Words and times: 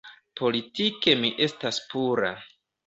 Politike 0.39 1.15
mi 1.21 1.33
estas 1.49 1.81
pura. 1.95 2.35